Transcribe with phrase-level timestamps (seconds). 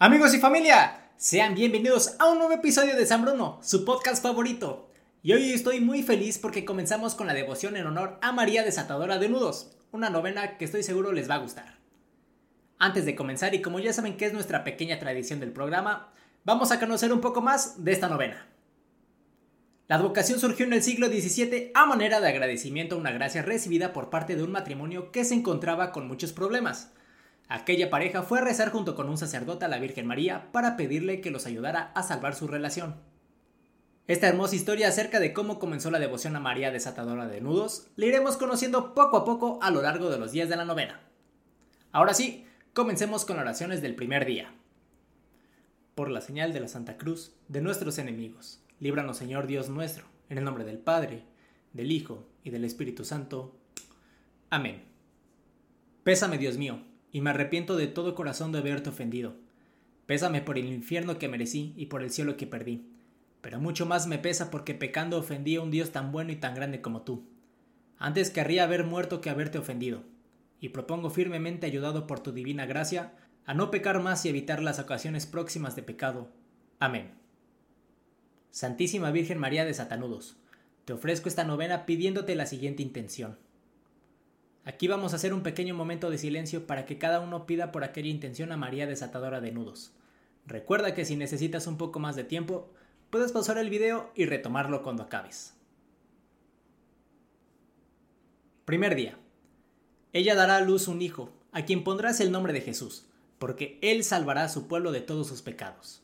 [0.00, 4.92] Amigos y familia, sean bienvenidos a un nuevo episodio de San Bruno, su podcast favorito.
[5.24, 9.18] Y hoy estoy muy feliz porque comenzamos con la devoción en honor a María Desatadora
[9.18, 11.80] de Nudos, una novena que estoy seguro les va a gustar.
[12.78, 16.12] Antes de comenzar, y como ya saben que es nuestra pequeña tradición del programa,
[16.44, 18.46] vamos a conocer un poco más de esta novena.
[19.88, 23.92] La advocación surgió en el siglo XVII a manera de agradecimiento a una gracia recibida
[23.92, 26.92] por parte de un matrimonio que se encontraba con muchos problemas
[27.48, 31.22] Aquella pareja fue a rezar junto con un sacerdote a la Virgen María para pedirle
[31.22, 32.96] que los ayudara a salvar su relación.
[34.06, 38.06] Esta hermosa historia acerca de cómo comenzó la devoción a María desatadora de nudos la
[38.06, 41.00] iremos conociendo poco a poco a lo largo de los días de la novena.
[41.90, 44.52] Ahora sí, comencemos con oraciones del primer día.
[45.94, 50.36] Por la señal de la Santa Cruz de nuestros enemigos, líbranos Señor Dios nuestro, en
[50.36, 51.24] el nombre del Padre,
[51.72, 53.58] del Hijo y del Espíritu Santo.
[54.50, 54.84] Amén.
[56.04, 59.36] Pésame Dios mío y me arrepiento de todo corazón de haberte ofendido.
[60.06, 62.86] Pésame por el infierno que merecí y por el cielo que perdí.
[63.40, 66.54] Pero mucho más me pesa porque pecando ofendí a un Dios tan bueno y tan
[66.54, 67.24] grande como tú.
[67.98, 70.04] Antes querría haber muerto que haberte ofendido,
[70.60, 73.12] y propongo firmemente, ayudado por tu divina gracia,
[73.44, 76.30] a no pecar más y evitar las ocasiones próximas de pecado.
[76.78, 77.12] Amén.
[78.50, 80.36] Santísima Virgen María de Satanudos,
[80.84, 83.36] te ofrezco esta novena pidiéndote la siguiente intención
[84.64, 87.84] Aquí vamos a hacer un pequeño momento de silencio para que cada uno pida por
[87.84, 89.92] aquella intención a María desatadora de nudos.
[90.46, 92.70] Recuerda que si necesitas un poco más de tiempo,
[93.10, 95.54] puedes pausar el video y retomarlo cuando acabes.
[98.64, 99.18] Primer día.
[100.12, 103.06] Ella dará a luz un hijo, a quien pondrás el nombre de Jesús,
[103.38, 106.02] porque él salvará a su pueblo de todos sus pecados.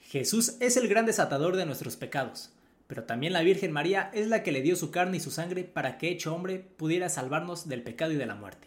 [0.00, 2.52] Jesús es el gran desatador de nuestros pecados
[2.88, 5.62] pero también la Virgen María es la que le dio su carne y su sangre
[5.62, 8.66] para que hecho hombre pudiera salvarnos del pecado y de la muerte.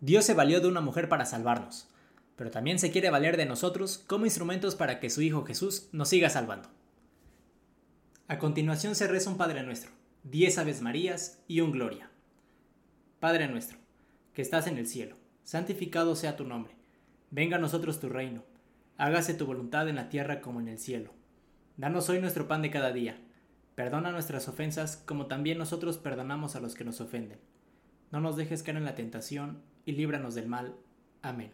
[0.00, 1.88] Dios se valió de una mujer para salvarnos,
[2.36, 6.10] pero también se quiere valer de nosotros como instrumentos para que su Hijo Jesús nos
[6.10, 6.68] siga salvando.
[8.28, 9.90] A continuación se reza un Padre nuestro,
[10.22, 12.10] diez Aves Marías y un Gloria.
[13.18, 13.78] Padre nuestro,
[14.34, 16.74] que estás en el cielo, santificado sea tu nombre,
[17.30, 18.44] venga a nosotros tu reino,
[18.98, 21.14] hágase tu voluntad en la tierra como en el cielo.
[21.76, 23.18] Danos hoy nuestro pan de cada día.
[23.74, 27.38] Perdona nuestras ofensas como también nosotros perdonamos a los que nos ofenden.
[28.10, 30.74] No nos dejes caer en la tentación y líbranos del mal.
[31.20, 31.50] Amén.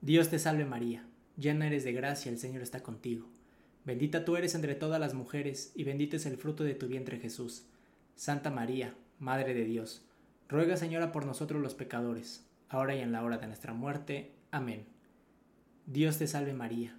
[0.00, 1.06] Dios te salve María,
[1.36, 3.28] llena eres de gracia, el Señor está contigo.
[3.84, 7.20] Bendita tú eres entre todas las mujeres y bendito es el fruto de tu vientre
[7.20, 7.68] Jesús.
[8.16, 10.04] Santa María, Madre de Dios,
[10.48, 14.32] ruega Señora por nosotros los pecadores, ahora y en la hora de nuestra muerte.
[14.50, 14.84] Amén.
[15.86, 16.98] Dios te salve María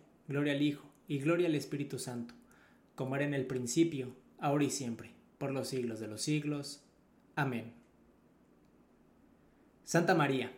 [0.27, 2.33] gloria al Hijo y gloria al Espíritu Santo,
[2.95, 6.83] como era en el principio, ahora y siempre, por los siglos de los siglos.
[7.35, 7.73] Amén.
[9.83, 10.51] Santa María,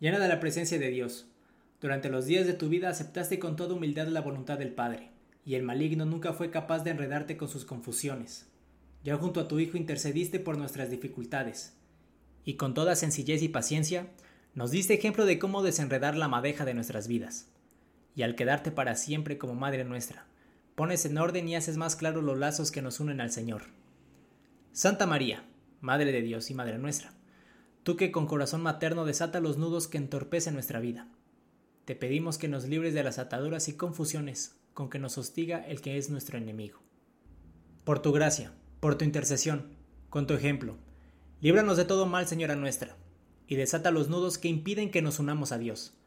[0.00, 1.26] llena de la presencia de Dios,
[1.80, 5.10] durante los días de tu vida aceptaste con toda humildad la voluntad del Padre
[5.48, 8.46] y el maligno nunca fue capaz de enredarte con sus confusiones.
[9.02, 11.72] Ya junto a tu Hijo intercediste por nuestras dificultades,
[12.44, 14.08] y con toda sencillez y paciencia
[14.54, 17.48] nos diste ejemplo de cómo desenredar la madeja de nuestras vidas.
[18.18, 20.26] Y al quedarte para siempre como Madre nuestra,
[20.74, 23.62] pones en orden y haces más claros los lazos que nos unen al Señor.
[24.72, 25.44] Santa María,
[25.80, 27.12] Madre de Dios y Madre nuestra,
[27.84, 31.06] tú que con corazón materno desata los nudos que entorpecen nuestra vida,
[31.84, 35.80] te pedimos que nos libres de las ataduras y confusiones con que nos hostiga el
[35.80, 36.80] que es nuestro enemigo.
[37.84, 38.50] Por tu gracia,
[38.80, 39.68] por tu intercesión,
[40.10, 40.76] con tu ejemplo,
[41.40, 42.96] líbranos de todo mal, Señora nuestra,
[43.46, 45.97] y desata los nudos que impiden que nos unamos a Dios,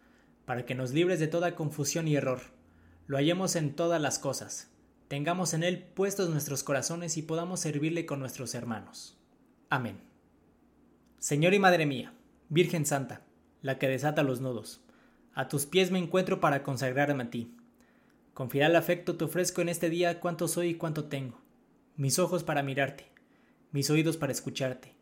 [0.52, 2.42] para que nos libres de toda confusión y error,
[3.08, 4.70] lo hallemos en todas las cosas,
[5.08, 9.18] tengamos en Él puestos nuestros corazones y podamos servirle con nuestros hermanos.
[9.70, 10.02] Amén.
[11.20, 12.14] Señor y Madre mía,
[12.50, 13.22] Virgen Santa,
[13.62, 14.82] la que desata los nudos,
[15.34, 17.56] a tus pies me encuentro para consagrarme a ti
[18.34, 21.40] con fiel afecto te ofrezco en este día cuánto soy y cuánto tengo.
[21.96, 23.10] Mis ojos para mirarte,
[23.72, 24.98] mis oídos para escucharte,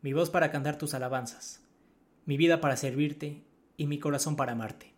[0.00, 1.62] mi voz para cantar tus alabanzas,
[2.24, 3.42] mi vida para servirte
[3.76, 4.92] y mi corazón para amarte.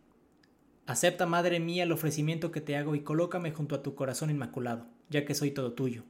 [0.87, 4.87] Acepta, Madre mía, el ofrecimiento que te hago y colócame junto a tu corazón inmaculado,
[5.11, 6.05] ya que soy todo tuyo.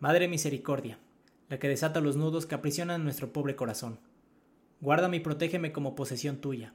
[0.00, 0.98] Madre misericordia,
[1.48, 3.98] la que desata los nudos que aprisionan nuestro pobre corazón.
[4.80, 6.74] Guárdame y protégeme como posesión tuya.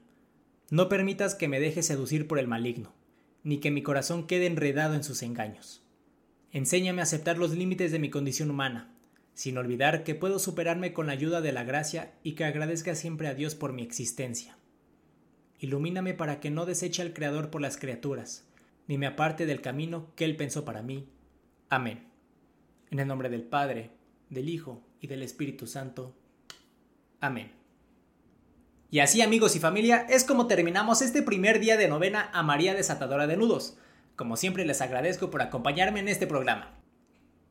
[0.70, 2.94] No permitas que me dejes seducir por el maligno
[3.48, 5.82] ni que mi corazón quede enredado en sus engaños.
[6.52, 8.94] Enséñame a aceptar los límites de mi condición humana,
[9.36, 13.30] sin olvidar que puedo superarme con la ayuda de la gracia y que agradezca siempre
[13.30, 14.58] a Dios por mi existencia.
[15.60, 18.48] Ilumíname para que no deseche al Creador por las criaturas,
[18.88, 21.10] ni me aparte del camino que Él pensó para mí.
[21.70, 22.08] Amén.
[22.92, 23.92] En el nombre del Padre,
[24.30, 26.16] del Hijo y del Espíritu Santo.
[27.20, 27.52] Amén.
[28.90, 32.74] Y así amigos y familia es como terminamos este primer día de novena a María
[32.74, 33.78] Desatadora de Nudos.
[34.16, 36.74] Como siempre les agradezco por acompañarme en este programa.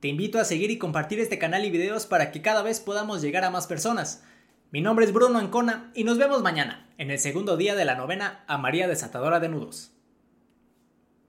[0.00, 3.20] Te invito a seguir y compartir este canal y videos para que cada vez podamos
[3.20, 4.24] llegar a más personas.
[4.70, 7.94] Mi nombre es Bruno Ancona y nos vemos mañana, en el segundo día de la
[7.94, 9.95] novena a María Desatadora de Nudos.